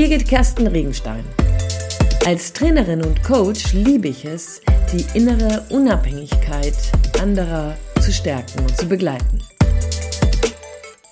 Birgit 0.00 0.26
Kersten 0.26 0.66
Regenstein. 0.66 1.22
Als 2.24 2.54
Trainerin 2.54 3.04
und 3.04 3.22
Coach 3.22 3.74
liebe 3.74 4.08
ich 4.08 4.24
es, 4.24 4.62
die 4.90 5.04
innere 5.14 5.66
Unabhängigkeit 5.68 6.74
anderer 7.20 7.76
zu 8.00 8.10
stärken 8.10 8.60
und 8.60 8.74
zu 8.74 8.88
begleiten. 8.88 9.42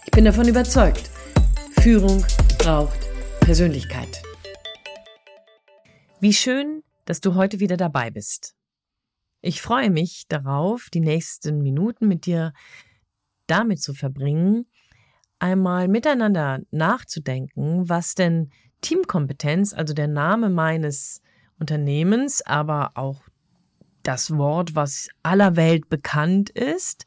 Ich 0.06 0.10
bin 0.12 0.24
davon 0.24 0.48
überzeugt, 0.48 1.10
Führung 1.82 2.24
braucht 2.56 2.98
Persönlichkeit. 3.40 4.22
Wie 6.20 6.32
schön, 6.32 6.82
dass 7.04 7.20
du 7.20 7.34
heute 7.34 7.60
wieder 7.60 7.76
dabei 7.76 8.10
bist. 8.10 8.54
Ich 9.42 9.60
freue 9.60 9.90
mich 9.90 10.24
darauf, 10.28 10.88
die 10.94 11.00
nächsten 11.00 11.58
Minuten 11.58 12.08
mit 12.08 12.24
dir 12.24 12.54
damit 13.48 13.82
zu 13.82 13.92
verbringen, 13.92 14.64
einmal 15.40 15.88
miteinander 15.88 16.60
nachzudenken, 16.70 17.86
was 17.86 18.14
denn 18.14 18.50
Teamkompetenz, 18.80 19.72
also 19.72 19.94
der 19.94 20.08
Name 20.08 20.50
meines 20.50 21.22
Unternehmens, 21.58 22.42
aber 22.42 22.92
auch 22.94 23.22
das 24.02 24.36
Wort, 24.36 24.74
was 24.74 25.08
aller 25.22 25.56
Welt 25.56 25.88
bekannt 25.88 26.50
ist, 26.50 27.06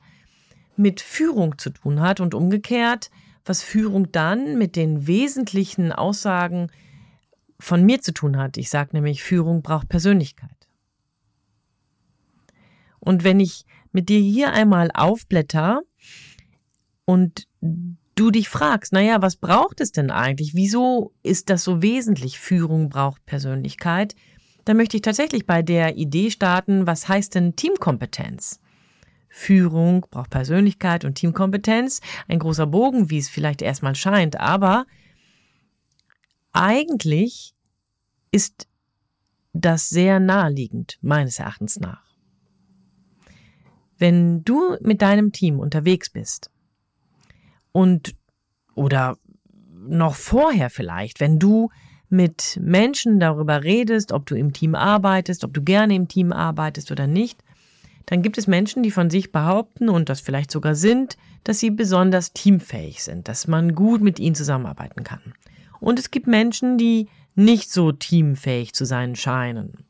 mit 0.76 1.02
Führung 1.02 1.58
zu 1.58 1.70
tun 1.70 2.02
hat 2.02 2.20
und 2.20 2.34
umgekehrt, 2.34 3.10
was 3.46 3.64
Führung 3.64 4.12
dann 4.12 4.58
mit 4.58 4.76
den 4.76 5.08
wesentlichen 5.08 5.92
Aussagen 5.92 6.70
von 7.60 7.84
mir 7.84 8.02
zu 8.02 8.14
tun 8.14 8.38
hat. 8.38 8.58
Ich 8.58 8.70
sage 8.70 8.90
nämlich, 8.94 9.24
Führung 9.24 9.62
braucht 9.62 9.90
Persönlichkeit. 9.90 10.68
Und 13.00 13.24
wenn 13.24 13.40
ich 13.40 13.66
mit 13.92 14.10
dir 14.10 14.20
hier 14.20 14.54
einmal 14.54 14.90
aufblätter 14.94 15.82
und 17.06 17.48
du 18.16 18.32
dich 18.32 18.50
fragst, 18.50 18.94
naja, 18.94 19.22
was 19.22 19.36
braucht 19.36 19.82
es 19.82 19.92
denn 19.92 20.12
eigentlich? 20.12 20.54
Wieso 20.54 21.14
ist 21.24 21.50
das 21.50 21.64
so 21.64 21.82
wesentlich? 21.82 22.40
Führung 22.40 22.90
braucht 22.90 23.26
Persönlichkeit. 23.26 24.16
Dann 24.66 24.78
möchte 24.78 24.98
ich 24.98 25.02
tatsächlich 25.02 25.46
bei 25.46 25.62
der 25.62 25.98
Idee 25.98 26.30
starten, 26.30 26.86
was 26.88 27.08
heißt 27.08 27.36
denn 27.36 27.56
Teamkompetenz? 27.56 28.60
Führung 29.28 30.06
braucht 30.12 30.30
Persönlichkeit 30.30 31.06
und 31.06 31.16
Teamkompetenz. 31.16 32.02
Ein 32.28 32.40
großer 32.40 32.68
Bogen, 32.68 33.10
wie 33.10 33.18
es 33.18 33.30
vielleicht 33.30 33.62
erstmal 33.62 33.96
scheint, 33.96 34.40
aber 34.40 34.86
eigentlich 36.52 37.56
ist 38.32 38.68
das 39.54 39.90
sehr 39.90 40.20
naheliegend, 40.20 40.98
meines 41.02 41.40
Erachtens 41.40 41.80
nach. 41.80 42.04
Wenn 43.98 44.44
du 44.44 44.78
mit 44.82 45.02
deinem 45.02 45.32
Team 45.32 45.60
unterwegs 45.60 46.10
bist 46.10 46.50
und 47.72 48.16
oder 48.76 49.18
noch 49.88 50.16
vorher 50.16 50.70
vielleicht, 50.70 51.20
wenn 51.20 51.40
du 51.40 51.70
mit 52.10 52.60
Menschen 52.62 53.20
darüber 53.20 53.64
redest, 53.64 54.12
ob 54.12 54.26
du 54.26 54.36
im 54.36 54.54
Team 54.54 54.76
arbeitest, 54.76 55.44
ob 55.44 55.54
du 55.54 55.62
gerne 55.62 55.96
im 55.96 56.08
Team 56.08 56.34
arbeitest 56.34 56.92
oder 56.92 57.08
nicht, 57.08 57.44
dann 58.06 58.22
gibt 58.22 58.38
es 58.38 58.48
Menschen, 58.48 58.84
die 58.84 58.92
von 58.92 59.10
sich 59.10 59.32
behaupten 59.32 59.88
und 59.88 60.10
das 60.10 60.20
vielleicht 60.20 60.52
sogar 60.52 60.76
sind, 60.76 61.18
dass 61.44 61.60
sie 61.60 61.72
besonders 61.72 62.34
teamfähig 62.34 63.04
sind, 63.04 63.28
dass 63.28 63.48
man 63.48 63.74
gut 63.74 64.02
mit 64.02 64.20
ihnen 64.20 64.36
zusammenarbeiten 64.36 65.04
kann. 65.04 65.34
Und 65.80 66.00
es 66.00 66.12
gibt 66.12 66.28
Menschen, 66.28 66.78
die 66.78 67.08
nicht 67.36 67.72
so 67.72 67.92
teamfähig 67.92 68.74
zu 68.74 68.86
sein 68.86 69.16
scheinen. 69.16 69.86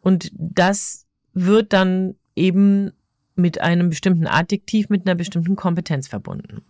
Und 0.00 0.30
das 0.34 1.06
wird 1.32 1.72
dann 1.72 2.16
eben 2.36 2.92
mit 3.40 3.60
einem 3.60 3.88
bestimmten 3.88 4.26
Adjektiv, 4.26 4.88
mit 4.88 5.06
einer 5.06 5.14
bestimmten 5.14 5.56
Kompetenz 5.56 6.08
verbunden. 6.08 6.62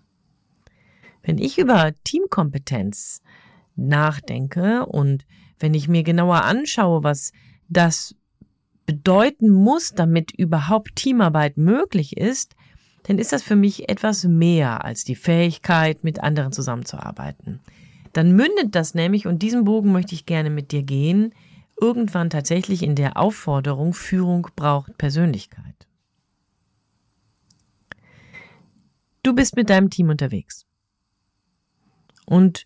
Wenn 1.22 1.38
ich 1.38 1.58
über 1.58 1.92
Teamkompetenz 2.04 3.22
nachdenke 3.76 4.86
und 4.86 5.26
wenn 5.58 5.74
ich 5.74 5.88
mir 5.88 6.02
genauer 6.02 6.44
anschaue, 6.44 7.02
was 7.02 7.32
das 7.68 8.14
bedeuten 8.86 9.50
muss, 9.50 9.92
damit 9.94 10.32
überhaupt 10.32 10.96
Teamarbeit 10.96 11.56
möglich 11.56 12.16
ist, 12.16 12.56
dann 13.04 13.18
ist 13.18 13.32
das 13.32 13.42
für 13.42 13.56
mich 13.56 13.88
etwas 13.88 14.24
mehr 14.24 14.84
als 14.84 15.04
die 15.04 15.14
Fähigkeit, 15.14 16.04
mit 16.04 16.20
anderen 16.20 16.52
zusammenzuarbeiten. 16.52 17.60
Dann 18.12 18.32
mündet 18.32 18.74
das 18.74 18.94
nämlich, 18.94 19.26
und 19.26 19.42
diesen 19.42 19.64
Bogen 19.64 19.92
möchte 19.92 20.14
ich 20.14 20.26
gerne 20.26 20.50
mit 20.50 20.72
dir 20.72 20.82
gehen, 20.82 21.32
irgendwann 21.80 22.30
tatsächlich 22.30 22.82
in 22.82 22.94
der 22.94 23.16
Aufforderung, 23.16 23.94
Führung 23.94 24.48
braucht 24.56 24.98
Persönlichkeit. 24.98 25.86
Du 29.22 29.34
bist 29.34 29.56
mit 29.56 29.70
deinem 29.70 29.90
Team 29.90 30.08
unterwegs. 30.08 30.66
Und 32.26 32.64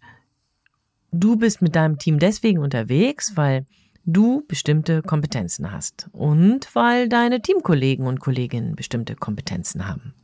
du 1.10 1.37
bist 1.37 1.62
mit 1.62 1.75
deinem 1.75 1.98
Team 1.98 2.19
deswegen 2.19 2.59
unterwegs, 2.59 3.37
weil 3.37 3.66
du 4.04 4.44
bestimmte 4.47 5.03
Kompetenzen 5.03 5.72
hast 5.72 6.09
und 6.12 6.75
weil 6.75 7.09
deine 7.09 7.41
Teamkollegen 7.41 8.06
und 8.06 8.20
Kolleginnen 8.20 8.76
bestimmte 8.76 9.16
Kompetenzen 9.16 9.88
haben. 9.88 10.15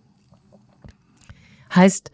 Heißt, 1.75 2.11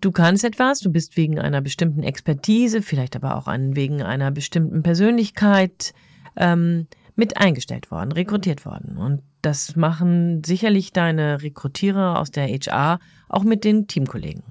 du 0.00 0.10
kannst 0.10 0.44
etwas, 0.44 0.80
du 0.80 0.90
bist 0.90 1.16
wegen 1.16 1.38
einer 1.38 1.60
bestimmten 1.60 2.02
Expertise, 2.02 2.82
vielleicht 2.82 3.14
aber 3.14 3.36
auch 3.36 3.46
wegen 3.46 4.02
einer 4.02 4.30
bestimmten 4.30 4.82
Persönlichkeit 4.82 5.94
ähm, 6.36 6.88
mit 7.14 7.36
eingestellt 7.36 7.90
worden, 7.90 8.12
rekrutiert 8.12 8.64
worden. 8.64 8.96
Und 8.96 9.22
das 9.42 9.76
machen 9.76 10.42
sicherlich 10.44 10.92
deine 10.92 11.42
Rekrutierer 11.42 12.18
aus 12.18 12.30
der 12.30 12.46
HR 12.46 13.00
auch 13.28 13.44
mit 13.44 13.64
den 13.64 13.88
Teamkollegen. 13.88 14.44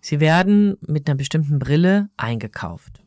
Sie 0.00 0.18
werden 0.18 0.76
mit 0.80 1.08
einer 1.08 1.16
bestimmten 1.16 1.58
Brille 1.60 2.08
eingekauft, 2.16 3.02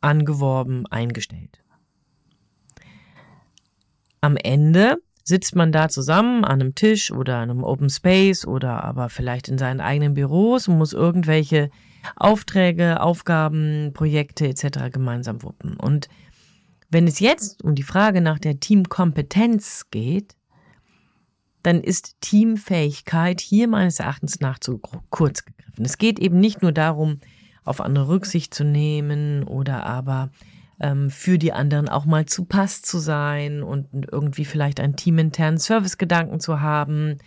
angeworben, 0.00 0.86
eingestellt. 0.88 1.62
Am 4.20 4.36
Ende 4.36 4.96
sitzt 5.22 5.54
man 5.54 5.70
da 5.70 5.88
zusammen 5.88 6.44
an 6.44 6.60
einem 6.60 6.74
Tisch 6.74 7.10
oder 7.10 7.36
an 7.36 7.50
einem 7.50 7.62
Open 7.64 7.88
Space 7.88 8.46
oder 8.46 8.84
aber 8.84 9.08
vielleicht 9.08 9.48
in 9.48 9.58
seinen 9.58 9.80
eigenen 9.80 10.14
Büros 10.14 10.66
und 10.66 10.76
muss 10.76 10.92
irgendwelche 10.92 11.70
Aufträge, 12.16 13.00
Aufgaben, 13.00 13.92
Projekte 13.94 14.48
etc. 14.48 14.90
gemeinsam 14.92 15.42
wuppen. 15.42 15.76
Und 15.76 16.08
wenn 16.94 17.08
es 17.08 17.18
jetzt 17.18 17.64
um 17.64 17.74
die 17.74 17.82
Frage 17.82 18.20
nach 18.20 18.38
der 18.38 18.60
Teamkompetenz 18.60 19.90
geht, 19.90 20.36
dann 21.64 21.80
ist 21.80 22.20
Teamfähigkeit 22.20 23.40
hier 23.40 23.66
meines 23.66 23.98
Erachtens 23.98 24.38
nach 24.38 24.60
zu 24.60 24.80
kurz 25.10 25.44
gegriffen. 25.44 25.84
Es 25.84 25.98
geht 25.98 26.20
eben 26.20 26.38
nicht 26.38 26.62
nur 26.62 26.70
darum, 26.70 27.18
auf 27.64 27.80
andere 27.80 28.06
Rücksicht 28.06 28.54
zu 28.54 28.64
nehmen 28.64 29.42
oder 29.42 29.84
aber 29.84 30.30
ähm, 30.78 31.10
für 31.10 31.36
die 31.36 31.52
anderen 31.52 31.88
auch 31.88 32.04
mal 32.04 32.26
zu 32.26 32.44
Pass 32.44 32.82
zu 32.82 33.00
sein 33.00 33.64
und 33.64 33.88
irgendwie 34.12 34.44
vielleicht 34.44 34.78
einen 34.78 34.94
teaminternen 34.94 35.58
Servicegedanken 35.58 36.38
zu 36.38 36.60
haben 36.60 37.18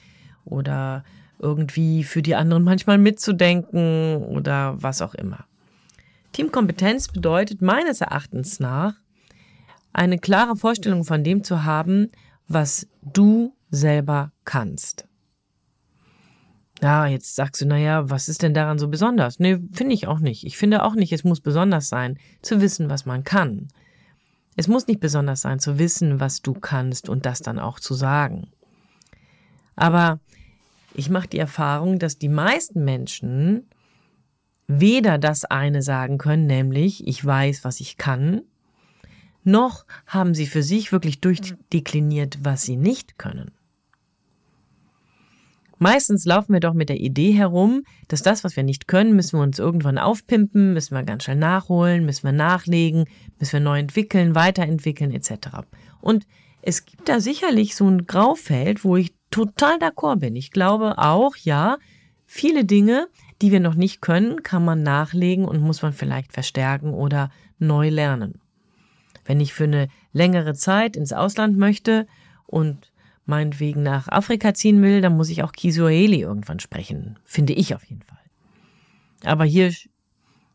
oder 0.46 1.04
irgendwie 1.40 2.06
für 2.06 2.22
die 2.22 2.36
anderen 2.36 2.64
manchmal 2.64 3.00
mitzudenken 3.00 4.24
oder 4.24 4.82
was 4.82 5.02
auch 5.02 5.14
immer. 5.14 5.46
Teamkompetenz 6.32 7.10
bedeutet 7.10 7.62
meines 7.62 8.00
Erachtens 8.00 8.62
nach, 8.62 8.94
eine 9.98 10.20
klare 10.20 10.56
Vorstellung 10.56 11.04
von 11.04 11.24
dem 11.24 11.44
zu 11.44 11.64
haben, 11.64 12.12
was 12.48 12.88
du 13.02 13.56
selber 13.72 14.32
kannst. 14.46 15.08
Ja, 16.82 17.08
jetzt 17.08 17.36
sagst 17.36 17.62
du, 17.62 17.66
naja, 17.66 18.08
was 18.08 18.30
ist 18.30 18.44
denn 18.44 18.54
daran 18.54 18.78
so 18.78 18.88
besonders? 18.88 19.40
Nee, 19.40 19.58
finde 19.74 19.96
ich 19.96 20.08
auch 20.08 20.20
nicht. 20.20 20.46
Ich 20.46 20.56
finde 20.56 20.84
auch 20.84 20.94
nicht, 20.94 21.12
es 21.12 21.24
muss 21.24 21.42
besonders 21.42 21.90
sein, 21.90 22.20
zu 22.44 22.62
wissen, 22.62 22.92
was 22.92 23.08
man 23.08 23.24
kann. 23.24 23.70
Es 24.56 24.68
muss 24.68 24.86
nicht 24.86 25.00
besonders 25.00 25.42
sein, 25.42 25.60
zu 25.60 25.80
wissen, 25.80 26.20
was 26.20 26.44
du 26.44 26.54
kannst 26.54 27.10
und 27.10 27.26
das 27.26 27.40
dann 27.40 27.58
auch 27.58 27.80
zu 27.80 27.96
sagen. 27.96 28.52
Aber 29.76 30.20
ich 30.94 31.10
mache 31.10 31.28
die 31.28 31.40
Erfahrung, 31.40 31.98
dass 31.98 32.20
die 32.20 32.30
meisten 32.30 32.86
Menschen 32.86 33.68
weder 34.68 35.18
das 35.18 35.46
eine 35.46 35.82
sagen 35.82 36.20
können, 36.20 36.46
nämlich 36.46 37.08
ich 37.08 37.26
weiß, 37.26 37.64
was 37.64 37.80
ich 37.80 37.98
kann, 37.98 38.42
noch 39.48 39.86
haben 40.06 40.36
sie 40.36 40.46
für 40.46 40.62
sich 40.62 40.92
wirklich 40.92 41.22
durchdekliniert, 41.22 42.40
was 42.44 42.64
sie 42.64 42.76
nicht 42.76 43.18
können. 43.18 43.52
Meistens 45.80 46.26
laufen 46.26 46.54
wir 46.54 46.60
doch 46.60 46.74
mit 46.74 46.90
der 46.90 47.00
Idee 47.00 47.32
herum, 47.32 47.84
dass 48.08 48.24
das, 48.24 48.44
was 48.44 48.56
wir 48.56 48.64
nicht 48.64 48.88
können, 48.88 49.16
müssen 49.16 49.38
wir 49.38 49.44
uns 49.44 49.60
irgendwann 49.60 50.00
aufpimpen, 50.00 50.74
müssen 50.74 50.96
wir 50.96 51.04
ganz 51.04 51.24
schnell 51.24 51.38
nachholen, 51.38 52.04
müssen 52.04 52.24
wir 52.24 52.32
nachlegen, 52.32 53.06
müssen 53.40 53.54
wir 53.54 53.60
neu 53.60 53.78
entwickeln, 53.80 54.34
weiterentwickeln 54.34 55.12
etc. 55.12 55.60
Und 56.02 56.26
es 56.64 56.86
gibt 56.86 57.08
da 57.08 57.20
sicherlich 57.20 57.76
so 57.76 57.88
ein 57.88 58.08
Graufeld, 58.08 58.84
wo 58.84 58.98
ich 58.98 59.14
total 59.30 59.78
d'accord 59.78 60.18
bin. 60.18 60.36
Ich 60.36 60.52
glaube 60.52 60.98
auch, 60.98 61.36
ja, 61.36 61.78
viele 62.26 62.66
Dinge, 62.66 63.08
die 63.44 63.52
wir 63.52 63.60
noch 63.60 63.76
nicht 63.76 64.02
können, 64.02 64.42
kann 64.42 64.66
man 64.66 64.82
nachlegen 64.82 65.46
und 65.46 65.62
muss 65.62 65.84
man 65.84 65.94
vielleicht 65.94 66.34
verstärken 66.34 66.94
oder 66.94 67.30
neu 67.60 67.90
lernen. 67.90 68.42
Wenn 69.28 69.40
ich 69.40 69.54
für 69.54 69.66
eine 69.66 69.90
längere 70.14 70.56
Zeit 70.56 70.96
ins 70.96 71.14
Ausland 71.14 71.58
möchte 71.58 72.08
und 72.48 72.92
meinetwegen 73.26 73.84
nach 73.84 74.08
Afrika 74.08 74.54
ziehen 74.54 74.82
will, 74.82 75.02
dann 75.02 75.16
muss 75.16 75.30
ich 75.30 75.44
auch 75.44 75.52
Kiswahili 75.52 76.22
irgendwann 76.22 76.60
sprechen. 76.60 77.20
Finde 77.26 77.54
ich 77.54 77.76
auf 77.76 77.84
jeden 77.84 78.02
Fall. 78.02 78.18
Aber 79.24 79.44
hier 79.44 79.74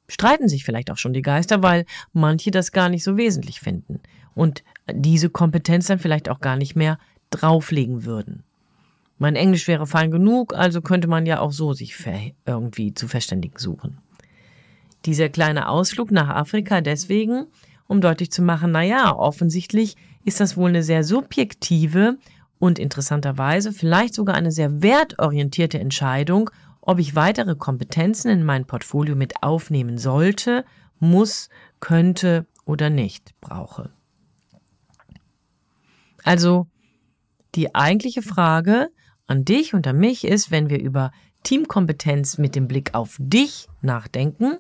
streiten 0.09 0.49
sich 0.49 0.65
vielleicht 0.65 0.91
auch 0.91 0.97
schon 0.97 1.13
die 1.13 1.23
Geister, 1.23 1.63
weil 1.63 1.85
manche 2.13 2.51
das 2.51 2.73
gar 2.73 2.89
nicht 2.89 3.05
so 3.05 3.17
wesentlich 3.17 3.61
finden 3.61 4.01
und 4.35 4.65
diese 4.91 5.31
Kompetenz 5.31 5.87
dann 5.87 5.99
vielleicht 5.99 6.29
auch 6.29 6.41
gar 6.41 6.57
nicht 6.57 6.75
mehr 6.75 6.99
drauflegen 7.31 8.05
würden. 8.05 8.43
Mein 9.19 9.37
Englisch 9.37 9.69
wäre 9.69 9.87
fein 9.87 10.11
genug, 10.11 10.55
also 10.55 10.81
könnte 10.81 11.09
man 11.09 11.27
ja 11.27 11.41
auch 11.41 11.53
so 11.53 11.75
sich 11.75 11.95
irgendwie 12.45 12.95
zu 12.95 13.07
verständigen 13.07 13.59
suchen. 13.59 13.99
Dieser 15.05 15.29
kleine 15.29 15.69
Ausflug 15.69 16.11
nach 16.11 16.29
Afrika 16.29 16.81
deswegen, 16.81 17.47
um 17.93 18.01
deutlich 18.01 18.33
zu 18.33 18.41
machen, 18.41 18.73
na 18.73 18.83
ja, 18.83 19.15
offensichtlich 19.15 19.97
ist 20.25 20.41
das 20.41 20.57
wohl 20.57 20.71
eine 20.71 20.83
sehr 20.83 21.05
subjektive 21.05 22.17
und 22.59 22.79
interessanterweise 22.79 23.71
vielleicht 23.71 24.15
sogar 24.15 24.35
eine 24.35 24.51
sehr 24.51 24.81
wertorientierte 24.83 25.79
Entscheidung, 25.79 26.49
ob 26.81 26.99
ich 26.99 27.15
weitere 27.15 27.55
Kompetenzen 27.55 28.31
in 28.31 28.45
mein 28.45 28.65
Portfolio 28.65 29.15
mit 29.15 29.43
aufnehmen 29.43 29.99
sollte, 29.99 30.65
muss, 31.01 31.51
könnte 31.81 32.47
oder 32.65 32.89
nicht 32.89 33.35
brauche. 33.43 33.91
Also 36.25 36.69
die 37.55 37.75
eigentliche 37.75 38.23
Frage 38.23 38.89
an 39.27 39.45
dich 39.45 39.75
und 39.75 39.87
an 39.87 39.99
mich 39.99 40.25
ist, 40.25 40.51
wenn 40.51 40.71
wir 40.71 40.81
über 40.81 41.13
Teamkompetenz 41.43 42.39
mit 42.39 42.55
dem 42.55 42.69
Blick 42.69 42.95
auf 42.95 43.17
dich 43.19 43.69
nachdenken, 43.83 44.59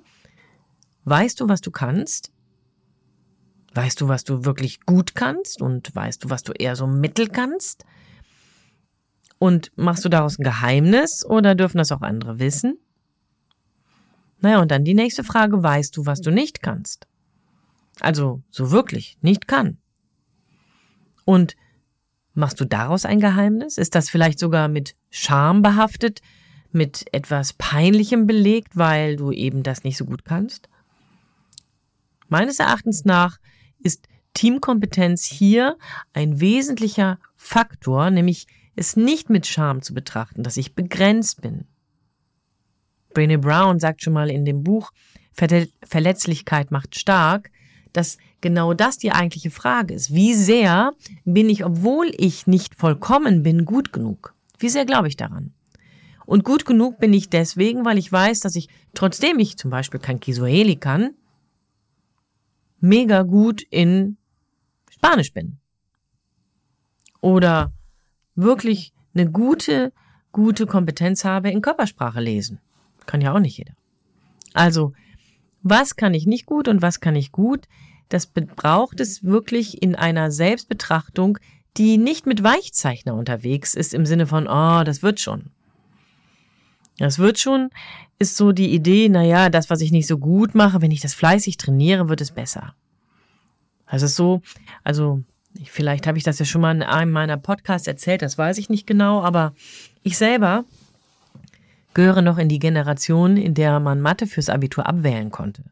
weißt 1.04 1.40
du, 1.40 1.48
was 1.48 1.62
du 1.62 1.70
kannst? 1.70 2.30
Weißt 3.74 4.00
du, 4.00 4.08
was 4.08 4.24
du 4.24 4.44
wirklich 4.44 4.80
gut 4.82 5.14
kannst 5.14 5.62
und 5.62 5.94
weißt 5.94 6.24
du, 6.24 6.30
was 6.30 6.42
du 6.42 6.52
eher 6.52 6.76
so 6.76 6.86
mittel 6.86 7.28
kannst? 7.28 7.84
Und 9.38 9.72
machst 9.76 10.04
du 10.04 10.08
daraus 10.08 10.38
ein 10.38 10.44
Geheimnis 10.44 11.24
oder 11.24 11.54
dürfen 11.54 11.78
das 11.78 11.90
auch 11.90 12.02
andere 12.02 12.38
wissen? 12.38 12.78
Naja, 14.40 14.60
und 14.60 14.70
dann 14.70 14.84
die 14.84 14.94
nächste 14.94 15.24
Frage, 15.24 15.62
weißt 15.62 15.96
du, 15.96 16.04
was 16.04 16.20
du 16.20 16.30
nicht 16.30 16.62
kannst? 16.62 17.06
Also 18.00 18.42
so 18.50 18.70
wirklich 18.70 19.18
nicht 19.22 19.48
kann. 19.48 19.78
Und 21.24 21.56
machst 22.34 22.60
du 22.60 22.64
daraus 22.64 23.04
ein 23.04 23.20
Geheimnis? 23.20 23.78
Ist 23.78 23.94
das 23.94 24.10
vielleicht 24.10 24.38
sogar 24.38 24.68
mit 24.68 24.96
Scham 25.10 25.62
behaftet, 25.62 26.20
mit 26.72 27.04
etwas 27.12 27.52
Peinlichem 27.52 28.26
belegt, 28.26 28.76
weil 28.76 29.16
du 29.16 29.30
eben 29.30 29.62
das 29.62 29.84
nicht 29.84 29.96
so 29.96 30.04
gut 30.04 30.24
kannst? 30.24 30.68
Meines 32.28 32.58
Erachtens 32.58 33.04
nach 33.04 33.38
ist 33.82 34.08
Teamkompetenz 34.34 35.24
hier 35.24 35.76
ein 36.12 36.40
wesentlicher 36.40 37.18
Faktor, 37.36 38.10
nämlich 38.10 38.46
es 38.76 38.96
nicht 38.96 39.28
mit 39.28 39.46
Scham 39.46 39.82
zu 39.82 39.94
betrachten, 39.94 40.42
dass 40.42 40.56
ich 40.56 40.74
begrenzt 40.74 41.42
bin. 41.42 41.66
Brené 43.14 43.36
Brown 43.38 43.78
sagt 43.78 44.02
schon 44.02 44.14
mal 44.14 44.30
in 44.30 44.44
dem 44.44 44.62
Buch 44.62 44.90
Verletzlichkeit 45.34 46.70
macht 46.70 46.96
stark, 46.96 47.50
dass 47.92 48.18
genau 48.40 48.74
das 48.74 48.98
die 48.98 49.12
eigentliche 49.12 49.50
Frage 49.50 49.94
ist. 49.94 50.14
Wie 50.14 50.34
sehr 50.34 50.92
bin 51.24 51.48
ich, 51.50 51.64
obwohl 51.64 52.10
ich 52.16 52.46
nicht 52.46 52.74
vollkommen 52.74 53.42
bin, 53.42 53.64
gut 53.64 53.92
genug? 53.92 54.34
Wie 54.58 54.68
sehr 54.68 54.86
glaube 54.86 55.08
ich 55.08 55.16
daran? 55.16 55.52
Und 56.24 56.44
gut 56.44 56.64
genug 56.64 56.98
bin 56.98 57.12
ich 57.12 57.30
deswegen, 57.30 57.84
weil 57.84 57.98
ich 57.98 58.10
weiß, 58.10 58.40
dass 58.40 58.56
ich, 58.56 58.68
trotzdem 58.94 59.38
ich 59.38 59.56
zum 59.56 59.70
Beispiel 59.70 60.00
kein 60.00 60.20
Kisueli 60.20 60.76
kann, 60.76 61.14
mega 62.82 63.22
gut 63.22 63.62
in 63.62 64.16
Spanisch 64.90 65.32
bin. 65.32 65.58
Oder 67.20 67.72
wirklich 68.34 68.92
eine 69.14 69.30
gute, 69.30 69.92
gute 70.32 70.66
Kompetenz 70.66 71.24
habe 71.24 71.50
in 71.50 71.62
Körpersprache 71.62 72.20
lesen. 72.20 72.60
Kann 73.06 73.20
ja 73.20 73.32
auch 73.32 73.38
nicht 73.38 73.58
jeder. 73.58 73.74
Also, 74.52 74.92
was 75.62 75.96
kann 75.96 76.14
ich 76.14 76.26
nicht 76.26 76.46
gut 76.46 76.68
und 76.68 76.82
was 76.82 77.00
kann 77.00 77.16
ich 77.16 77.32
gut? 77.32 77.68
Das 78.08 78.26
braucht 78.26 79.00
es 79.00 79.24
wirklich 79.24 79.82
in 79.82 79.94
einer 79.94 80.30
Selbstbetrachtung, 80.30 81.38
die 81.76 81.96
nicht 81.98 82.26
mit 82.26 82.42
Weichzeichner 82.42 83.14
unterwegs 83.14 83.74
ist 83.74 83.94
im 83.94 84.04
Sinne 84.04 84.26
von, 84.26 84.46
oh, 84.46 84.82
das 84.84 85.02
wird 85.02 85.20
schon. 85.20 85.50
Das 86.98 87.18
wird 87.18 87.38
schon, 87.38 87.70
ist 88.18 88.36
so 88.36 88.52
die 88.52 88.72
Idee, 88.72 89.08
naja, 89.08 89.48
das, 89.48 89.70
was 89.70 89.80
ich 89.80 89.92
nicht 89.92 90.06
so 90.06 90.18
gut 90.18 90.54
mache, 90.54 90.82
wenn 90.82 90.90
ich 90.90 91.00
das 91.00 91.14
fleißig 91.14 91.56
trainiere, 91.56 92.08
wird 92.08 92.20
es 92.20 92.32
besser. 92.32 92.74
Das 93.90 94.02
ist 94.02 94.16
so, 94.16 94.40
also 94.84 95.22
vielleicht 95.64 96.06
habe 96.06 96.18
ich 96.18 96.24
das 96.24 96.38
ja 96.38 96.44
schon 96.44 96.60
mal 96.60 96.74
in 96.74 96.82
einem 96.82 97.12
meiner 97.12 97.36
Podcasts 97.36 97.86
erzählt, 97.86 98.22
das 98.22 98.38
weiß 98.38 98.58
ich 98.58 98.70
nicht 98.70 98.86
genau, 98.86 99.22
aber 99.22 99.54
ich 100.02 100.16
selber 100.16 100.64
gehöre 101.94 102.22
noch 102.22 102.38
in 102.38 102.48
die 102.48 102.58
Generation, 102.58 103.36
in 103.36 103.54
der 103.54 103.80
man 103.80 104.00
Mathe 104.00 104.26
fürs 104.26 104.48
Abitur 104.48 104.86
abwählen 104.86 105.30
konnte. 105.30 105.64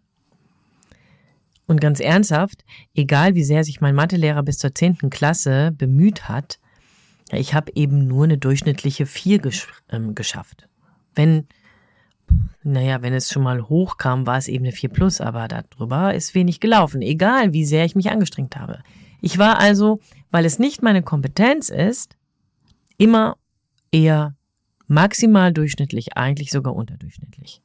Und 1.67 1.81
ganz 1.81 2.01
ernsthaft, 2.01 2.65
egal 2.95 3.35
wie 3.35 3.45
sehr 3.45 3.65
sich 3.65 3.81
mein 3.81 3.95
Mathelehrer 3.95 4.43
bis 4.43 4.59
zur 4.59 4.75
zehnten 4.75 5.09
Klasse 5.09 5.73
bemüht 5.73 6.29
hat, 6.29 6.59
ich 7.33 7.55
habe 7.55 7.73
eben 7.75 8.09
nur 8.09 8.25
eine 8.25 8.39
durchschnittliche 8.39 9.07
vier 9.07 9.39
gesch 9.39 9.69
ähm, 9.89 10.17
geschafft. 10.17 10.69
Wenn, 11.21 11.47
naja, 12.63 13.03
wenn 13.03 13.13
es 13.13 13.29
schon 13.29 13.43
mal 13.43 13.69
hochkam, 13.69 14.27
war 14.27 14.39
es 14.39 14.49
eben 14.49 14.65
eine 14.65 14.73
vier 14.73 14.89
plus, 14.89 15.21
aber 15.21 15.49
darüber 15.49 16.15
ist 16.15 16.35
wenig 16.35 16.61
gelaufen, 16.61 17.03
egal 17.03 17.53
wie 17.53 17.67
sehr 17.67 17.85
ich 17.85 17.95
mich 17.95 18.11
angestrengt 18.11 18.57
habe. 18.57 18.83
Ich 19.21 19.37
war 19.37 19.59
also, 19.59 20.01
weil 20.31 20.47
es 20.47 20.59
nicht 20.59 20.83
meine 20.83 21.03
Kompetenz 21.03 21.69
ist, 21.69 22.17
immer 22.97 23.37
eher 23.93 24.35
maximal 24.87 25.53
durchschnittlich, 25.53 26.17
eigentlich 26.17 26.51
sogar 26.51 26.75
unterdurchschnittlich. 26.75 27.61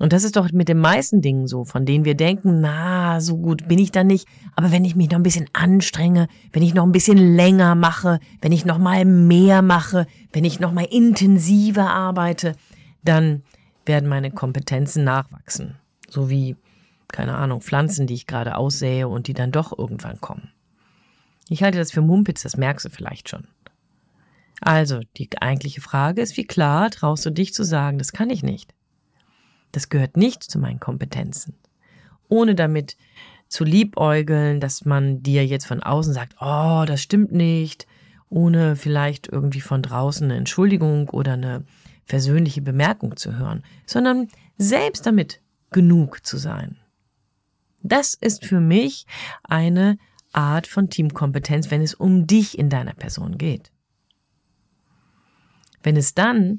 Und 0.00 0.14
das 0.14 0.24
ist 0.24 0.36
doch 0.36 0.50
mit 0.50 0.70
den 0.70 0.78
meisten 0.78 1.20
Dingen 1.20 1.46
so, 1.46 1.66
von 1.66 1.84
denen 1.84 2.06
wir 2.06 2.14
denken, 2.14 2.62
na, 2.62 3.20
so 3.20 3.36
gut 3.36 3.68
bin 3.68 3.78
ich 3.78 3.92
da 3.92 4.02
nicht. 4.02 4.26
Aber 4.56 4.72
wenn 4.72 4.86
ich 4.86 4.96
mich 4.96 5.10
noch 5.10 5.18
ein 5.18 5.22
bisschen 5.22 5.50
anstrenge, 5.52 6.26
wenn 6.54 6.62
ich 6.62 6.72
noch 6.72 6.84
ein 6.84 6.92
bisschen 6.92 7.18
länger 7.18 7.74
mache, 7.74 8.18
wenn 8.40 8.50
ich 8.50 8.64
noch 8.64 8.78
mal 8.78 9.04
mehr 9.04 9.60
mache, 9.60 10.06
wenn 10.32 10.46
ich 10.46 10.58
noch 10.58 10.72
mal 10.72 10.86
intensiver 10.90 11.90
arbeite, 11.90 12.56
dann 13.04 13.42
werden 13.84 14.08
meine 14.08 14.30
Kompetenzen 14.30 15.04
nachwachsen. 15.04 15.76
So 16.08 16.30
wie, 16.30 16.56
keine 17.08 17.36
Ahnung, 17.36 17.60
Pflanzen, 17.60 18.06
die 18.06 18.14
ich 18.14 18.26
gerade 18.26 18.56
aussähe 18.56 19.06
und 19.06 19.26
die 19.26 19.34
dann 19.34 19.52
doch 19.52 19.78
irgendwann 19.78 20.18
kommen. 20.18 20.50
Ich 21.50 21.62
halte 21.62 21.76
das 21.76 21.92
für 21.92 22.00
Mumpitz, 22.00 22.42
das 22.42 22.56
merkst 22.56 22.86
du 22.86 22.88
vielleicht 22.90 23.28
schon. 23.28 23.48
Also, 24.62 25.00
die 25.18 25.28
eigentliche 25.42 25.82
Frage 25.82 26.22
ist, 26.22 26.38
wie 26.38 26.46
klar 26.46 26.90
traust 26.90 27.26
du 27.26 27.30
dich 27.30 27.52
zu 27.52 27.64
sagen, 27.64 27.98
das 27.98 28.12
kann 28.12 28.30
ich 28.30 28.42
nicht? 28.42 28.72
Das 29.72 29.88
gehört 29.88 30.16
nicht 30.16 30.42
zu 30.42 30.58
meinen 30.58 30.80
Kompetenzen. 30.80 31.54
Ohne 32.28 32.54
damit 32.54 32.96
zu 33.48 33.64
liebäugeln, 33.64 34.60
dass 34.60 34.84
man 34.84 35.22
dir 35.22 35.44
jetzt 35.44 35.66
von 35.66 35.82
außen 35.82 36.14
sagt, 36.14 36.36
oh, 36.40 36.84
das 36.86 37.02
stimmt 37.02 37.32
nicht, 37.32 37.86
ohne 38.28 38.76
vielleicht 38.76 39.28
irgendwie 39.28 39.60
von 39.60 39.82
draußen 39.82 40.24
eine 40.24 40.36
Entschuldigung 40.36 41.08
oder 41.08 41.32
eine 41.32 41.64
versöhnliche 42.04 42.62
Bemerkung 42.62 43.16
zu 43.16 43.36
hören, 43.36 43.64
sondern 43.86 44.28
selbst 44.56 45.06
damit 45.06 45.40
genug 45.70 46.24
zu 46.24 46.36
sein. 46.38 46.76
Das 47.82 48.14
ist 48.14 48.44
für 48.44 48.60
mich 48.60 49.06
eine 49.42 49.98
Art 50.32 50.66
von 50.66 50.90
Teamkompetenz, 50.90 51.70
wenn 51.70 51.82
es 51.82 51.94
um 51.94 52.26
dich 52.26 52.58
in 52.58 52.68
deiner 52.68 52.94
Person 52.94 53.38
geht. 53.38 53.72
Wenn 55.82 55.96
es 55.96 56.14
dann 56.14 56.58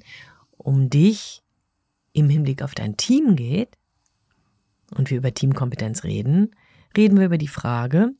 um 0.57 0.89
dich 0.89 1.40
im 2.13 2.29
Hinblick 2.29 2.61
auf 2.61 2.75
dein 2.75 2.97
Team 2.97 3.35
geht 3.35 3.77
und 4.95 5.09
wir 5.09 5.17
über 5.17 5.33
Teamkompetenz 5.33 6.03
reden, 6.03 6.51
reden 6.95 7.17
wir 7.17 7.25
über 7.25 7.37
die 7.37 7.47
Frage, 7.47 8.13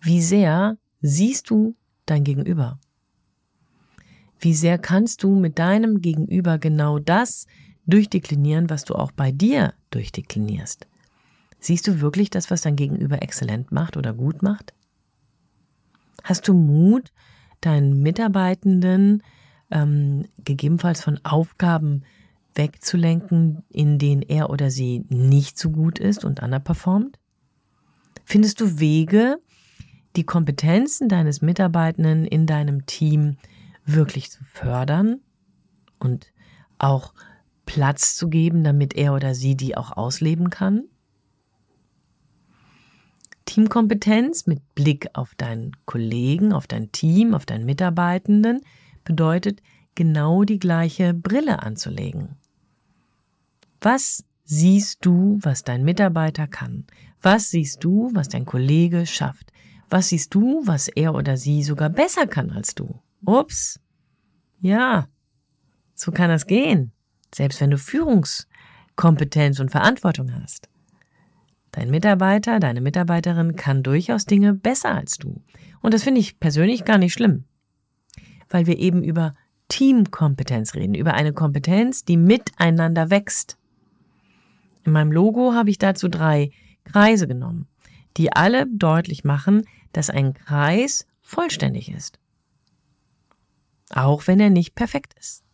wie 0.00 0.22
sehr 0.22 0.76
siehst 1.00 1.50
du 1.50 1.76
dein 2.06 2.24
Gegenüber? 2.24 2.78
Wie 4.40 4.54
sehr 4.54 4.78
kannst 4.78 5.22
du 5.22 5.34
mit 5.34 5.58
deinem 5.58 6.00
Gegenüber 6.00 6.58
genau 6.58 6.98
das 6.98 7.46
durchdeklinieren, 7.86 8.70
was 8.70 8.84
du 8.84 8.94
auch 8.94 9.10
bei 9.10 9.32
dir 9.32 9.74
durchdeklinierst? 9.90 10.86
Siehst 11.60 11.88
du 11.88 12.00
wirklich 12.00 12.30
das, 12.30 12.50
was 12.50 12.62
dein 12.62 12.76
Gegenüber 12.76 13.22
exzellent 13.22 13.72
macht 13.72 13.96
oder 13.96 14.12
gut 14.14 14.42
macht? 14.42 14.74
Hast 16.22 16.46
du 16.46 16.54
Mut, 16.54 17.12
deinen 17.60 18.00
Mitarbeitenden 18.02 19.22
ähm, 19.70 20.26
gegebenenfalls 20.44 21.02
von 21.02 21.18
Aufgaben 21.24 22.04
wegzulenken, 22.58 23.62
in 23.70 23.98
denen 23.98 24.22
er 24.22 24.50
oder 24.50 24.70
sie 24.70 25.04
nicht 25.08 25.58
so 25.58 25.70
gut 25.70 25.98
ist 25.98 26.24
und 26.24 26.42
underperformt? 26.42 27.18
Findest 28.24 28.60
du 28.60 28.78
Wege, 28.78 29.38
die 30.16 30.24
Kompetenzen 30.24 31.08
deines 31.08 31.40
Mitarbeitenden 31.40 32.26
in 32.26 32.46
deinem 32.46 32.84
Team 32.84 33.36
wirklich 33.86 34.30
zu 34.30 34.44
fördern 34.44 35.20
und 35.98 36.32
auch 36.76 37.14
Platz 37.64 38.16
zu 38.16 38.28
geben, 38.28 38.64
damit 38.64 38.94
er 38.94 39.14
oder 39.14 39.34
sie 39.34 39.56
die 39.56 39.76
auch 39.76 39.96
ausleben 39.96 40.50
kann? 40.50 40.84
Teamkompetenz 43.46 44.46
mit 44.46 44.74
Blick 44.74 45.08
auf 45.14 45.34
deinen 45.34 45.72
Kollegen, 45.86 46.52
auf 46.52 46.66
dein 46.66 46.92
Team, 46.92 47.34
auf 47.34 47.46
deinen 47.46 47.64
Mitarbeitenden 47.64 48.60
bedeutet, 49.04 49.62
genau 49.94 50.44
die 50.44 50.58
gleiche 50.58 51.14
Brille 51.14 51.62
anzulegen. 51.62 52.36
Was 53.80 54.24
siehst 54.44 55.04
du, 55.04 55.38
was 55.42 55.62
dein 55.62 55.84
Mitarbeiter 55.84 56.46
kann? 56.46 56.86
Was 57.22 57.50
siehst 57.50 57.84
du, 57.84 58.10
was 58.14 58.28
dein 58.28 58.46
Kollege 58.46 59.06
schafft? 59.06 59.52
Was 59.90 60.08
siehst 60.08 60.34
du, 60.34 60.62
was 60.64 60.88
er 60.88 61.14
oder 61.14 61.36
sie 61.36 61.62
sogar 61.62 61.88
besser 61.88 62.26
kann 62.26 62.50
als 62.50 62.74
du? 62.74 63.00
Ups. 63.24 63.80
Ja, 64.60 65.08
so 65.94 66.12
kann 66.12 66.30
das 66.30 66.46
gehen. 66.46 66.92
Selbst 67.34 67.60
wenn 67.60 67.70
du 67.70 67.78
Führungskompetenz 67.78 69.60
und 69.60 69.70
Verantwortung 69.70 70.32
hast. 70.34 70.68
Dein 71.72 71.90
Mitarbeiter, 71.90 72.60
deine 72.60 72.80
Mitarbeiterin 72.80 73.54
kann 73.56 73.82
durchaus 73.82 74.24
Dinge 74.24 74.54
besser 74.54 74.94
als 74.94 75.18
du. 75.18 75.42
Und 75.80 75.94
das 75.94 76.02
finde 76.02 76.20
ich 76.20 76.40
persönlich 76.40 76.84
gar 76.84 76.98
nicht 76.98 77.12
schlimm. 77.12 77.44
Weil 78.48 78.66
wir 78.66 78.78
eben 78.78 79.02
über 79.02 79.34
Teamkompetenz 79.68 80.74
reden, 80.74 80.94
über 80.94 81.14
eine 81.14 81.32
Kompetenz, 81.32 82.04
die 82.04 82.16
miteinander 82.16 83.10
wächst. 83.10 83.58
In 84.88 84.92
meinem 84.92 85.12
Logo 85.12 85.52
habe 85.52 85.68
ich 85.68 85.76
dazu 85.76 86.08
drei 86.08 86.50
Kreise 86.84 87.28
genommen, 87.28 87.68
die 88.16 88.32
alle 88.32 88.66
deutlich 88.66 89.22
machen, 89.22 89.64
dass 89.92 90.08
ein 90.08 90.32
Kreis 90.32 91.06
vollständig 91.20 91.92
ist. 91.92 92.18
Auch 93.90 94.26
wenn 94.26 94.40
er 94.40 94.48
nicht 94.48 94.74
perfekt 94.74 95.12
ist. 95.20 95.44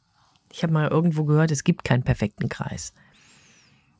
Ich 0.52 0.62
habe 0.62 0.72
mal 0.72 0.86
irgendwo 0.86 1.24
gehört, 1.24 1.50
es 1.50 1.64
gibt 1.64 1.82
keinen 1.82 2.04
perfekten 2.04 2.48
Kreis. 2.48 2.94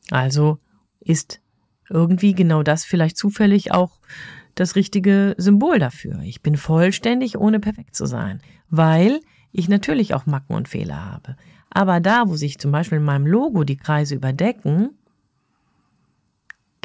Also 0.09 0.59
ist 1.01 1.41
irgendwie 1.89 2.33
genau 2.33 2.63
das 2.63 2.85
vielleicht 2.85 3.17
zufällig 3.17 3.73
auch 3.73 3.99
das 4.55 4.77
richtige 4.77 5.35
Symbol 5.37 5.79
dafür. 5.79 6.21
Ich 6.21 6.43
bin 6.43 6.55
vollständig, 6.55 7.37
ohne 7.37 7.59
perfekt 7.59 7.93
zu 7.93 8.05
sein, 8.05 8.41
weil 8.69 9.19
ich 9.51 9.67
natürlich 9.67 10.13
auch 10.13 10.27
Macken 10.27 10.55
und 10.55 10.69
Fehler 10.69 11.03
habe. 11.03 11.35
Aber 11.71 11.99
da, 11.99 12.23
wo 12.29 12.37
sich 12.37 12.57
zum 12.57 12.71
Beispiel 12.71 12.99
in 12.99 13.03
meinem 13.03 13.27
Logo 13.27 13.65
die 13.65 13.75
Kreise 13.75 14.15
überdecken, 14.15 14.97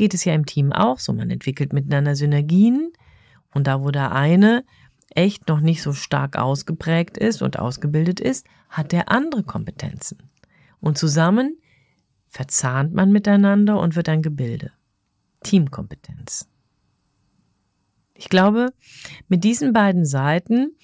geht 0.00 0.14
es 0.14 0.24
ja 0.24 0.32
im 0.32 0.46
Team 0.46 0.72
auch 0.72 0.98
so. 0.98 1.12
Man 1.12 1.28
entwickelt 1.28 1.74
miteinander 1.74 2.16
Synergien 2.16 2.90
und 3.52 3.66
da, 3.66 3.82
wo 3.82 3.90
der 3.90 4.12
eine 4.12 4.64
echt 5.10 5.46
noch 5.46 5.60
nicht 5.60 5.82
so 5.82 5.92
stark 5.92 6.38
ausgeprägt 6.38 7.18
ist 7.18 7.42
und 7.42 7.58
ausgebildet 7.58 8.18
ist, 8.18 8.46
hat 8.70 8.92
der 8.92 9.10
andere 9.10 9.42
Kompetenzen. 9.42 10.22
Und 10.80 10.96
zusammen 10.96 11.58
verzahnt 12.28 12.94
man 12.94 13.12
miteinander 13.12 13.78
und 13.78 13.94
wird 13.94 14.08
ein 14.08 14.22
Gebilde. 14.22 14.72
Teamkompetenz. 15.42 16.48
Ich 18.14 18.30
glaube, 18.30 18.72
mit 19.28 19.44
diesen 19.44 19.74
beiden 19.74 20.06
Seiten 20.06 20.74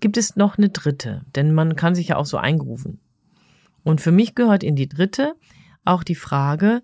gibt 0.00 0.16
es 0.16 0.34
noch 0.34 0.58
eine 0.58 0.70
dritte, 0.70 1.24
denn 1.36 1.54
man 1.54 1.76
kann 1.76 1.94
sich 1.94 2.08
ja 2.08 2.16
auch 2.16 2.26
so 2.26 2.38
eingrooven. 2.38 2.98
Und 3.84 4.00
für 4.00 4.10
mich 4.10 4.34
gehört 4.34 4.64
in 4.64 4.74
die 4.74 4.88
dritte 4.88 5.36
auch 5.84 6.02
die 6.02 6.16
Frage, 6.16 6.82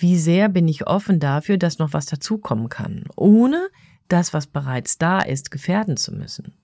wie 0.00 0.18
sehr 0.18 0.48
bin 0.48 0.66
ich 0.66 0.86
offen 0.86 1.20
dafür, 1.20 1.58
dass 1.58 1.78
noch 1.78 1.92
was 1.92 2.06
dazukommen 2.06 2.68
kann, 2.68 3.04
ohne 3.16 3.68
das, 4.08 4.32
was 4.32 4.46
bereits 4.46 4.98
da 4.98 5.20
ist, 5.20 5.50
gefährden 5.50 5.96
zu 5.96 6.12
müssen. 6.12 6.54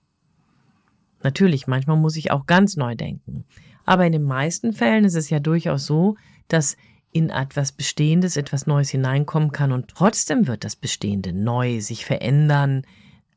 Natürlich, 1.23 1.67
manchmal 1.67 1.97
muss 1.97 2.15
ich 2.15 2.31
auch 2.31 2.45
ganz 2.45 2.77
neu 2.77 2.95
denken. 2.95 3.45
Aber 3.85 4.05
in 4.05 4.11
den 4.11 4.23
meisten 4.23 4.73
Fällen 4.73 5.05
ist 5.05 5.15
es 5.15 5.29
ja 5.29 5.39
durchaus 5.39 5.85
so, 5.85 6.15
dass 6.47 6.77
in 7.11 7.29
etwas 7.29 7.71
Bestehendes 7.71 8.37
etwas 8.37 8.67
Neues 8.67 8.89
hineinkommen 8.89 9.51
kann 9.51 9.71
und 9.71 9.87
trotzdem 9.87 10.47
wird 10.47 10.63
das 10.63 10.75
Bestehende 10.75 11.33
neu 11.33 11.79
sich 11.79 12.05
verändern, 12.05 12.83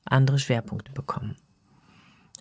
andere 0.05 0.39
Schwerpunkte 0.39 0.93
bekommen. 0.93 1.37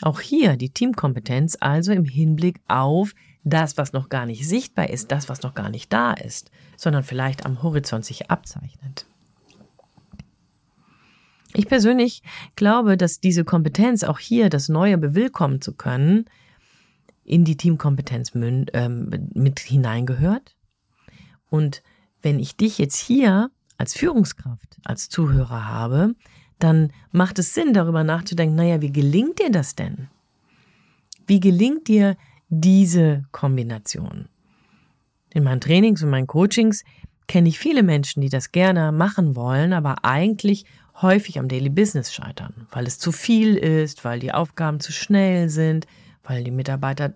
Auch 0.01 0.21
hier 0.21 0.57
die 0.57 0.69
Teamkompetenz 0.69 1.57
also 1.59 1.91
im 1.91 2.05
Hinblick 2.05 2.61
auf 2.67 3.13
das, 3.43 3.77
was 3.77 3.93
noch 3.93 4.09
gar 4.09 4.25
nicht 4.25 4.47
sichtbar 4.47 4.89
ist, 4.89 5.11
das, 5.11 5.29
was 5.29 5.41
noch 5.41 5.53
gar 5.53 5.69
nicht 5.69 5.91
da 5.93 6.13
ist, 6.13 6.51
sondern 6.77 7.03
vielleicht 7.03 7.45
am 7.45 7.63
Horizont 7.63 8.05
sich 8.05 8.29
abzeichnet. 8.29 9.05
Ich 11.53 11.67
persönlich 11.67 12.21
glaube, 12.55 12.95
dass 12.95 13.19
diese 13.19 13.43
Kompetenz 13.43 14.03
auch 14.03 14.19
hier 14.19 14.49
das 14.49 14.69
Neue 14.69 14.97
bewillkommen 14.97 15.61
zu 15.61 15.73
können, 15.73 16.25
in 17.23 17.43
die 17.43 17.57
Teamkompetenz 17.57 18.31
ähm, 18.35 19.29
mit 19.33 19.59
hineingehört 19.59 20.55
und 21.49 21.81
wenn 22.21 22.39
ich 22.39 22.55
dich 22.55 22.77
jetzt 22.77 22.97
hier 22.97 23.51
als 23.77 23.93
Führungskraft, 23.93 24.77
als 24.83 25.09
Zuhörer 25.09 25.67
habe, 25.67 26.15
dann 26.59 26.91
macht 27.11 27.39
es 27.39 27.53
Sinn, 27.53 27.73
darüber 27.73 28.03
nachzudenken, 28.03 28.55
naja, 28.55 28.81
wie 28.81 28.91
gelingt 28.91 29.39
dir 29.39 29.49
das 29.49 29.75
denn? 29.75 30.09
Wie 31.25 31.39
gelingt 31.39 31.87
dir 31.87 32.17
diese 32.49 33.23
Kombination? 33.31 34.27
In 35.31 35.43
meinen 35.43 35.61
Trainings 35.61 36.03
und 36.03 36.09
meinen 36.09 36.27
Coachings 36.27 36.83
kenne 37.27 37.49
ich 37.49 37.59
viele 37.59 37.83
Menschen, 37.83 38.21
die 38.21 38.29
das 38.29 38.51
gerne 38.51 38.91
machen 38.91 39.35
wollen, 39.35 39.73
aber 39.73 40.03
eigentlich 40.03 40.65
häufig 41.01 41.39
am 41.39 41.47
Daily 41.47 41.69
Business 41.69 42.13
scheitern, 42.13 42.67
weil 42.71 42.85
es 42.85 42.99
zu 42.99 43.11
viel 43.11 43.55
ist, 43.55 44.03
weil 44.03 44.19
die 44.19 44.33
Aufgaben 44.33 44.79
zu 44.79 44.91
schnell 44.91 45.49
sind, 45.49 45.85
weil 46.23 46.43
die 46.43 46.51
Mitarbeiter 46.51 47.13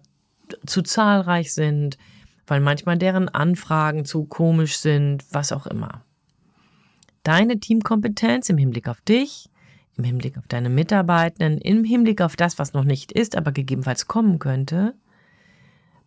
zu 0.65 0.81
zahlreich 0.81 1.53
sind, 1.53 1.97
weil 2.47 2.59
manchmal 2.59 2.97
deren 2.97 3.29
Anfragen 3.29 4.05
zu 4.05 4.25
komisch 4.25 4.77
sind, 4.77 5.25
was 5.31 5.51
auch 5.51 5.65
immer. 5.65 6.03
Deine 7.23 7.59
Teamkompetenz 7.59 8.49
im 8.49 8.57
Hinblick 8.57 8.87
auf 8.87 9.01
dich, 9.01 9.49
im 9.97 10.03
Hinblick 10.03 10.37
auf 10.37 10.47
deine 10.47 10.69
Mitarbeitenden, 10.69 11.57
im 11.59 11.83
Hinblick 11.83 12.21
auf 12.21 12.35
das, 12.35 12.59
was 12.59 12.73
noch 12.73 12.83
nicht 12.83 13.11
ist, 13.11 13.35
aber 13.35 13.51
gegebenenfalls 13.51 14.07
kommen 14.07 14.39
könnte, 14.39 14.93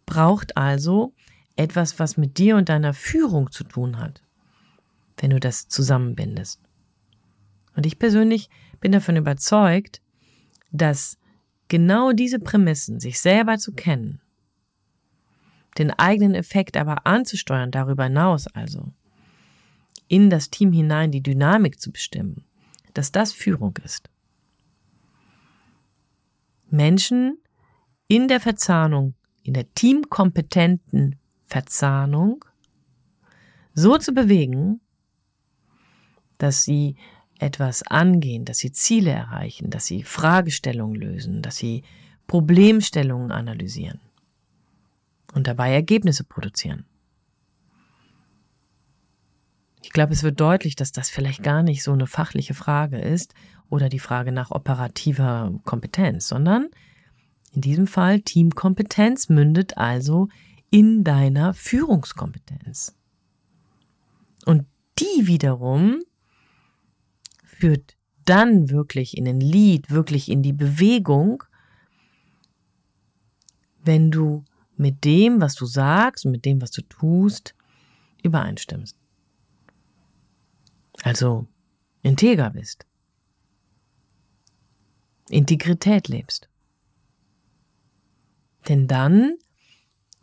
braucht 0.07 0.57
also 0.57 1.13
etwas, 1.57 1.99
was 1.99 2.17
mit 2.17 2.39
dir 2.39 2.57
und 2.57 2.69
deiner 2.69 2.95
Führung 2.95 3.51
zu 3.51 3.65
tun 3.65 3.99
hat, 3.99 4.23
wenn 5.19 5.31
du 5.31 5.41
das 5.41 5.69
zusammenbindest. 5.69 6.61
Und 7.75 7.87
ich 7.87 7.99
persönlich 7.99 8.49
bin 8.81 8.93
davon 8.93 9.17
überzeugt, 9.17 10.01
dass 10.71 11.19
genau 11.69 12.13
diese 12.13 12.39
Prämissen, 12.39 13.01
sich 13.01 13.21
selber 13.21 13.59
zu 13.59 13.73
kennen, 13.73 14.21
den 15.79 15.91
eigenen 15.91 16.35
Effekt 16.35 16.77
aber 16.77 17.07
anzusteuern, 17.07 17.71
darüber 17.71 18.05
hinaus 18.05 18.47
also, 18.47 18.93
in 20.09 20.31
das 20.31 20.51
Team 20.51 20.73
hinein 20.73 21.11
die 21.11 21.23
Dynamik 21.23 21.81
zu 21.81 21.91
bestimmen, 21.93 22.45
dass 22.95 23.13
das 23.13 23.33
Führung 23.33 23.77
ist. 23.85 24.09
Menschen 26.71 27.39
in 28.09 28.29
der 28.29 28.41
Verzahnung, 28.41 29.15
in 29.47 29.55
der 29.55 29.73
teamkompetenten 29.75 31.17
Verzahnung 31.45 32.45
so 33.75 33.99
zu 33.99 34.13
bewegen, 34.13 34.81
dass 36.39 36.65
sie 36.65 36.97
etwas 37.39 37.83
angehen, 37.83 38.45
dass 38.45 38.59
sie 38.59 38.73
Ziele 38.73 39.11
erreichen, 39.11 39.71
dass 39.71 39.87
sie 39.87 40.03
Fragestellungen 40.03 40.97
lösen, 40.97 41.43
dass 41.43 41.57
sie 41.57 41.83
Problemstellungen 42.27 43.31
analysieren 43.31 44.01
und 45.35 45.47
dabei 45.47 45.73
Ergebnisse 45.73 46.25
produzieren. 46.25 46.87
Ich 49.83 49.93
glaube, 49.93 50.15
es 50.15 50.23
wird 50.23 50.41
deutlich, 50.41 50.75
dass 50.75 50.93
das 50.93 51.11
vielleicht 51.11 51.43
gar 51.43 51.63
nicht 51.63 51.83
so 51.83 51.93
eine 51.93 52.07
fachliche 52.07 52.55
Frage 52.55 52.99
ist 52.99 53.35
oder 53.71 53.89
die 53.89 54.01
Frage 54.01 54.33
nach 54.33 54.51
operativer 54.51 55.53
Kompetenz, 55.65 56.27
sondern 56.27 56.71
in 57.57 57.63
diesem 57.63 57.87
Fall 57.87 58.21
Teamkompetenz 58.21 59.31
mündet 59.31 59.79
also 59.79 60.29
in 60.71 61.05
deiner 61.05 61.55
Führungskompetenz. 61.55 62.95
Und 64.45 64.67
die 64.99 65.27
wiederum 65.27 66.03
führt 67.45 67.97
dann 68.27 68.69
wirklich 68.69 69.17
in 69.17 69.25
den 69.25 69.41
Lied, 69.41 69.91
wirklich 69.91 70.31
in 70.31 70.43
die 70.43 70.53
Bewegung, 70.53 71.45
wenn 73.83 74.11
du 74.11 74.45
mit 74.77 75.05
dem, 75.05 75.41
was 75.41 75.55
du 75.55 75.65
sagst 75.65 76.27
und 76.27 76.33
mit 76.33 76.45
dem, 76.45 76.61
was 76.61 76.73
du 76.73 76.83
tust, 76.83 77.55
übereinstimmst. 78.23 78.99
Also 81.03 81.47
integer 82.03 82.51
bist. 82.51 82.85
Integrität 85.31 86.09
lebst. 86.09 86.51
Denn 88.69 88.87
dann 88.87 89.35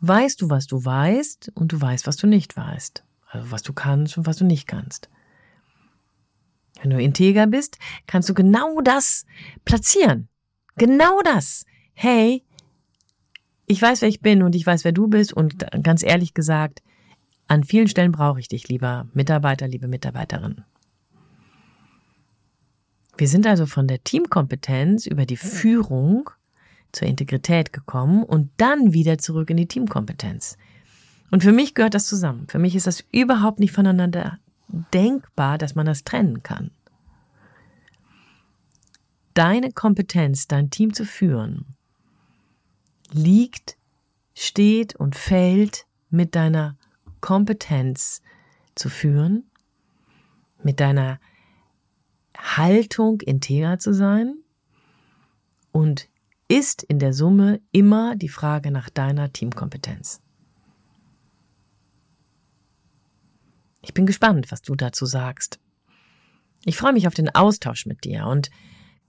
weißt 0.00 0.42
du, 0.42 0.50
was 0.50 0.66
du 0.66 0.84
weißt 0.84 1.52
und 1.54 1.72
du 1.72 1.80
weißt, 1.80 2.06
was 2.06 2.16
du 2.16 2.26
nicht 2.26 2.56
weißt. 2.56 3.04
Also 3.28 3.50
was 3.50 3.62
du 3.62 3.72
kannst 3.72 4.18
und 4.18 4.26
was 4.26 4.36
du 4.36 4.44
nicht 4.44 4.66
kannst. 4.66 5.08
Wenn 6.80 6.90
du 6.90 7.00
integer 7.00 7.46
bist, 7.46 7.78
kannst 8.06 8.28
du 8.28 8.34
genau 8.34 8.80
das 8.80 9.24
platzieren. 9.64 10.28
Genau 10.76 11.20
das. 11.22 11.64
Hey, 11.94 12.44
ich 13.66 13.80
weiß, 13.80 14.02
wer 14.02 14.08
ich 14.08 14.20
bin 14.20 14.42
und 14.42 14.54
ich 14.54 14.66
weiß, 14.66 14.84
wer 14.84 14.92
du 14.92 15.08
bist 15.08 15.32
und 15.32 15.64
ganz 15.82 16.02
ehrlich 16.02 16.34
gesagt, 16.34 16.82
an 17.46 17.64
vielen 17.64 17.88
Stellen 17.88 18.12
brauche 18.12 18.40
ich 18.40 18.48
dich, 18.48 18.68
lieber 18.68 19.06
Mitarbeiter, 19.14 19.68
liebe 19.68 19.88
Mitarbeiterin. 19.88 20.64
Wir 23.16 23.28
sind 23.28 23.46
also 23.46 23.66
von 23.66 23.86
der 23.86 24.02
Teamkompetenz 24.02 25.06
über 25.06 25.24
die 25.24 25.36
Führung 25.36 26.30
zur 26.94 27.08
Integrität 27.08 27.72
gekommen 27.72 28.22
und 28.22 28.50
dann 28.56 28.92
wieder 28.92 29.18
zurück 29.18 29.50
in 29.50 29.56
die 29.56 29.68
Teamkompetenz. 29.68 30.56
Und 31.30 31.42
für 31.42 31.52
mich 31.52 31.74
gehört 31.74 31.94
das 31.94 32.06
zusammen. 32.06 32.46
Für 32.48 32.58
mich 32.58 32.76
ist 32.76 32.86
das 32.86 33.04
überhaupt 33.10 33.58
nicht 33.58 33.72
voneinander 33.72 34.38
denkbar, 34.92 35.58
dass 35.58 35.74
man 35.74 35.86
das 35.86 36.04
trennen 36.04 36.42
kann. 36.42 36.70
Deine 39.34 39.72
Kompetenz, 39.72 40.46
dein 40.46 40.70
Team 40.70 40.94
zu 40.94 41.04
führen, 41.04 41.66
liegt, 43.10 43.76
steht 44.34 44.94
und 44.94 45.16
fällt 45.16 45.86
mit 46.10 46.34
deiner 46.36 46.76
Kompetenz 47.20 48.22
zu 48.74 48.88
führen, 48.88 49.50
mit 50.62 50.78
deiner 50.80 51.18
Haltung 52.36 53.20
integer 53.20 53.78
zu 53.78 53.92
sein 53.92 54.36
und 55.72 56.08
ist 56.48 56.82
in 56.82 56.98
der 56.98 57.12
Summe 57.12 57.60
immer 57.72 58.16
die 58.16 58.28
Frage 58.28 58.70
nach 58.70 58.90
deiner 58.90 59.32
Teamkompetenz. 59.32 60.20
Ich 63.82 63.94
bin 63.94 64.06
gespannt, 64.06 64.50
was 64.50 64.62
du 64.62 64.74
dazu 64.74 65.06
sagst. 65.06 65.60
Ich 66.64 66.76
freue 66.76 66.94
mich 66.94 67.06
auf 67.06 67.14
den 67.14 67.34
Austausch 67.34 67.84
mit 67.86 68.04
dir 68.04 68.26
und 68.26 68.50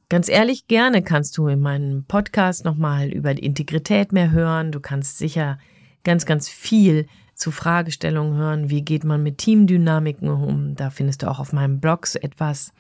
ganz 0.09 0.27
ehrlich, 0.27 0.67
gerne 0.67 1.01
kannst 1.01 1.37
du 1.37 1.47
in 1.47 1.61
meinem 1.61 2.05
Podcast 2.05 2.65
nochmal 2.65 3.09
über 3.09 3.33
die 3.33 3.45
Integrität 3.45 4.11
mehr 4.11 4.31
hören. 4.31 4.71
Du 4.71 4.79
kannst 4.79 5.17
sicher 5.17 5.57
ganz, 6.03 6.25
ganz 6.25 6.49
viel 6.49 7.07
zu 7.33 7.51
Fragestellungen 7.51 8.37
hören. 8.37 8.69
Wie 8.69 8.81
geht 8.81 9.03
man 9.03 9.23
mit 9.23 9.37
Teamdynamiken 9.37 10.29
um? 10.29 10.75
Da 10.75 10.89
findest 10.89 11.23
du 11.23 11.29
auch 11.29 11.39
auf 11.39 11.53
meinem 11.53 11.79
Blog 11.79 12.07
so 12.07 12.19
etwas. 12.19 12.73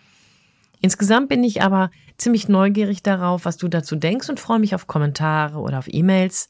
Insgesamt 0.81 1.29
bin 1.29 1.43
ich 1.43 1.61
aber 1.61 1.89
ziemlich 2.17 2.47
neugierig 2.47 3.03
darauf, 3.03 3.45
was 3.45 3.57
du 3.57 3.67
dazu 3.67 3.95
denkst 3.95 4.29
und 4.29 4.39
freue 4.39 4.59
mich 4.59 4.75
auf 4.75 4.87
Kommentare 4.87 5.59
oder 5.59 5.79
auf 5.79 5.87
E-Mails. 5.87 6.49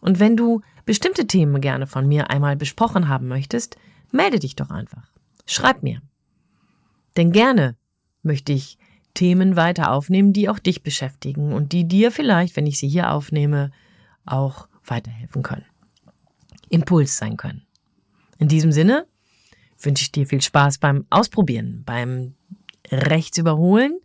Und 0.00 0.20
wenn 0.20 0.36
du 0.36 0.62
bestimmte 0.86 1.26
Themen 1.26 1.60
gerne 1.60 1.86
von 1.86 2.06
mir 2.06 2.30
einmal 2.30 2.56
besprochen 2.56 3.08
haben 3.08 3.28
möchtest, 3.28 3.76
melde 4.12 4.38
dich 4.38 4.56
doch 4.56 4.70
einfach. 4.70 5.10
Schreib 5.46 5.82
mir. 5.82 6.00
Denn 7.16 7.32
gerne 7.32 7.76
möchte 8.22 8.52
ich 8.52 8.78
Themen 9.14 9.56
weiter 9.56 9.90
aufnehmen, 9.90 10.32
die 10.32 10.48
auch 10.48 10.58
dich 10.58 10.82
beschäftigen 10.82 11.52
und 11.52 11.72
die 11.72 11.88
dir 11.88 12.12
vielleicht, 12.12 12.56
wenn 12.56 12.66
ich 12.66 12.78
sie 12.78 12.88
hier 12.88 13.12
aufnehme, 13.12 13.72
auch 14.24 14.68
weiterhelfen 14.84 15.42
können. 15.42 15.64
Impuls 16.68 17.16
sein 17.16 17.36
können. 17.36 17.66
In 18.38 18.48
diesem 18.48 18.72
Sinne 18.72 19.06
wünsche 19.80 20.02
ich 20.02 20.12
dir 20.12 20.26
viel 20.26 20.40
Spaß 20.40 20.78
beim 20.78 21.06
Ausprobieren, 21.10 21.82
beim 21.84 22.34
Rechts 22.90 23.38
überholen 23.38 23.98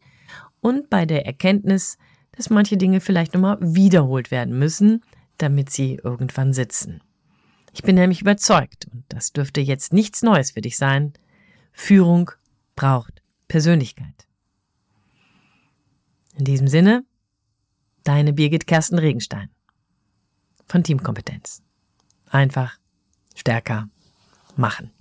und 0.61 0.89
bei 0.89 1.05
der 1.05 1.25
Erkenntnis, 1.25 1.97
dass 2.33 2.49
manche 2.49 2.77
Dinge 2.77 2.99
vielleicht 3.01 3.33
nochmal 3.33 3.57
wiederholt 3.61 4.31
werden 4.31 4.57
müssen, 4.57 5.03
damit 5.37 5.69
sie 5.69 5.99
irgendwann 6.03 6.53
sitzen. 6.53 7.01
Ich 7.73 7.83
bin 7.83 7.95
nämlich 7.95 8.21
überzeugt, 8.21 8.87
und 8.91 9.03
das 9.09 9.33
dürfte 9.33 9.61
jetzt 9.61 9.93
nichts 9.93 10.21
Neues 10.21 10.51
für 10.51 10.61
dich 10.61 10.77
sein, 10.77 11.13
Führung 11.71 12.31
braucht 12.75 13.21
Persönlichkeit. 13.47 14.27
In 16.37 16.45
diesem 16.45 16.67
Sinne, 16.67 17.03
deine 18.03 18.33
Birgit 18.33 18.67
Kersten 18.67 18.99
Regenstein 18.99 19.49
von 20.65 20.83
Teamkompetenz. 20.83 21.61
Einfach 22.29 22.77
stärker 23.35 23.89
machen. 24.55 24.91